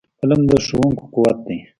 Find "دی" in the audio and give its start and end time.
1.47-1.57